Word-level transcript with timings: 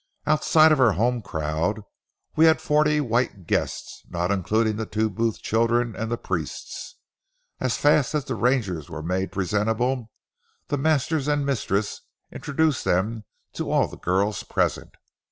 Outside 0.25 0.71
of 0.71 0.79
our 0.79 0.93
home 0.93 1.21
crowd, 1.21 1.83
we 2.35 2.45
had 2.45 2.59
forty 2.59 2.99
white 2.99 3.45
guests, 3.45 4.01
not 4.09 4.31
including 4.31 4.77
the 4.77 4.87
two 4.87 5.11
Booth 5.11 5.43
children 5.43 5.95
and 5.95 6.09
the 6.09 6.17
priests. 6.17 6.95
As 7.59 7.77
fast 7.77 8.15
as 8.15 8.25
the 8.25 8.33
rangers 8.33 8.89
were 8.89 9.03
made 9.03 9.31
presentable, 9.31 10.09
the 10.69 10.77
master 10.79 11.17
and 11.31 11.45
mistress 11.45 12.01
introduced 12.31 12.83
them 12.83 13.25
to 13.53 13.69
all 13.71 13.87
the 13.87 13.95
girls 13.95 14.41
present. 14.41 14.95